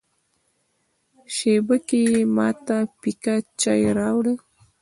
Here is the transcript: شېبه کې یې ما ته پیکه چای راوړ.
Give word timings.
شېبه 1.35 1.77
کې 1.87 1.99
یې 2.11 2.19
ما 2.35 2.49
ته 2.65 2.77
پیکه 3.01 3.35
چای 3.61 3.83
راوړ. 3.97 4.25